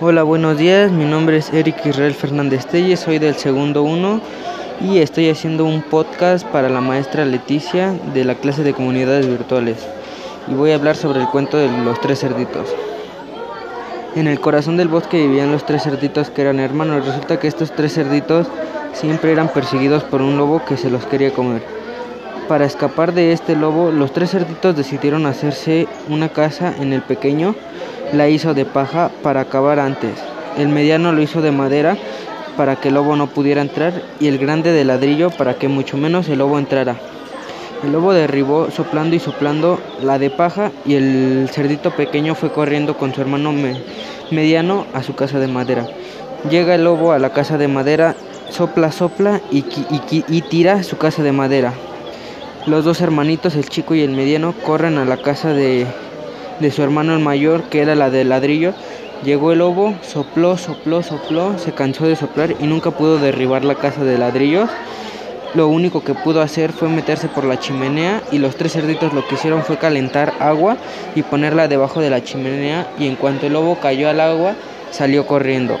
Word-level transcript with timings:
Hola, 0.00 0.22
buenos 0.22 0.56
días. 0.56 0.92
Mi 0.92 1.04
nombre 1.04 1.38
es 1.38 1.52
Eric 1.52 1.84
Israel 1.84 2.14
Fernández 2.14 2.66
Telles, 2.66 3.00
soy 3.00 3.18
del 3.18 3.34
segundo 3.34 3.82
1 3.82 4.20
y 4.80 4.98
estoy 4.98 5.28
haciendo 5.28 5.64
un 5.64 5.82
podcast 5.82 6.46
para 6.46 6.68
la 6.68 6.80
maestra 6.80 7.24
Leticia 7.24 7.92
de 8.14 8.24
la 8.24 8.36
clase 8.36 8.62
de 8.62 8.74
comunidades 8.74 9.26
virtuales. 9.26 9.84
Y 10.46 10.54
voy 10.54 10.70
a 10.70 10.76
hablar 10.76 10.94
sobre 10.94 11.20
el 11.20 11.26
cuento 11.26 11.56
de 11.56 11.68
los 11.82 12.00
tres 12.00 12.20
cerditos. 12.20 12.72
En 14.14 14.28
el 14.28 14.38
corazón 14.38 14.76
del 14.76 14.86
bosque 14.86 15.16
vivían 15.16 15.50
los 15.50 15.66
tres 15.66 15.82
cerditos 15.82 16.30
que 16.30 16.42
eran 16.42 16.60
hermanos. 16.60 17.04
Resulta 17.04 17.40
que 17.40 17.48
estos 17.48 17.72
tres 17.72 17.92
cerditos 17.92 18.46
siempre 18.92 19.32
eran 19.32 19.48
perseguidos 19.48 20.04
por 20.04 20.22
un 20.22 20.36
lobo 20.36 20.64
que 20.64 20.76
se 20.76 20.90
los 20.90 21.06
quería 21.06 21.32
comer. 21.32 21.62
Para 22.46 22.66
escapar 22.66 23.12
de 23.12 23.32
este 23.32 23.56
lobo, 23.56 23.90
los 23.90 24.12
tres 24.12 24.30
cerditos 24.30 24.76
decidieron 24.76 25.26
hacerse 25.26 25.88
una 26.08 26.28
casa 26.28 26.72
en 26.78 26.92
el 26.92 27.02
pequeño 27.02 27.56
la 28.12 28.28
hizo 28.28 28.54
de 28.54 28.64
paja 28.64 29.10
para 29.22 29.42
acabar 29.42 29.78
antes. 29.78 30.12
El 30.56 30.68
mediano 30.68 31.12
lo 31.12 31.22
hizo 31.22 31.42
de 31.42 31.52
madera 31.52 31.96
para 32.56 32.76
que 32.76 32.88
el 32.88 32.94
lobo 32.94 33.16
no 33.16 33.28
pudiera 33.28 33.62
entrar 33.62 34.02
y 34.18 34.26
el 34.28 34.38
grande 34.38 34.72
de 34.72 34.84
ladrillo 34.84 35.30
para 35.30 35.54
que 35.54 35.68
mucho 35.68 35.96
menos 35.96 36.28
el 36.28 36.38
lobo 36.38 36.58
entrara. 36.58 36.96
El 37.84 37.92
lobo 37.92 38.12
derribó 38.12 38.70
soplando 38.72 39.14
y 39.14 39.20
soplando 39.20 39.78
la 40.02 40.18
de 40.18 40.30
paja 40.30 40.72
y 40.84 40.94
el 40.94 41.48
cerdito 41.52 41.92
pequeño 41.92 42.34
fue 42.34 42.50
corriendo 42.50 42.96
con 42.96 43.14
su 43.14 43.20
hermano 43.20 43.52
mediano 44.32 44.86
a 44.94 45.02
su 45.04 45.14
casa 45.14 45.38
de 45.38 45.46
madera. 45.46 45.86
Llega 46.50 46.74
el 46.74 46.84
lobo 46.84 47.12
a 47.12 47.20
la 47.20 47.30
casa 47.30 47.56
de 47.56 47.68
madera, 47.68 48.16
sopla, 48.50 48.90
sopla 48.90 49.40
y, 49.52 49.64
y 50.10 50.42
tira 50.42 50.82
su 50.82 50.96
casa 50.98 51.22
de 51.22 51.32
madera. 51.32 51.72
Los 52.66 52.84
dos 52.84 53.00
hermanitos, 53.00 53.54
el 53.54 53.68
chico 53.68 53.94
y 53.94 54.02
el 54.02 54.10
mediano, 54.10 54.52
corren 54.64 54.98
a 54.98 55.04
la 55.04 55.16
casa 55.16 55.52
de 55.52 55.86
de 56.60 56.70
su 56.70 56.82
hermano 56.82 57.14
el 57.14 57.20
mayor, 57.20 57.64
que 57.64 57.80
era 57.80 57.94
la 57.94 58.10
de 58.10 58.24
ladrillo. 58.24 58.74
Llegó 59.24 59.52
el 59.52 59.58
lobo, 59.58 59.94
sopló, 60.02 60.56
sopló, 60.56 61.02
sopló, 61.02 61.58
se 61.58 61.72
cansó 61.72 62.06
de 62.06 62.16
soplar 62.16 62.54
y 62.60 62.66
nunca 62.66 62.90
pudo 62.90 63.18
derribar 63.18 63.64
la 63.64 63.74
casa 63.74 64.04
de 64.04 64.18
ladrillos. 64.18 64.70
Lo 65.54 65.68
único 65.68 66.04
que 66.04 66.14
pudo 66.14 66.42
hacer 66.42 66.72
fue 66.72 66.88
meterse 66.88 67.28
por 67.28 67.44
la 67.44 67.58
chimenea 67.58 68.22
y 68.30 68.38
los 68.38 68.56
tres 68.56 68.72
cerditos 68.72 69.14
lo 69.14 69.26
que 69.26 69.34
hicieron 69.34 69.64
fue 69.64 69.78
calentar 69.78 70.34
agua 70.40 70.76
y 71.14 71.22
ponerla 71.22 71.68
debajo 71.68 72.00
de 72.00 72.10
la 72.10 72.22
chimenea 72.22 72.86
y 72.98 73.06
en 73.06 73.16
cuanto 73.16 73.46
el 73.46 73.54
lobo 73.54 73.78
cayó 73.80 74.10
al 74.10 74.20
agua 74.20 74.54
salió 74.90 75.26
corriendo. 75.26 75.78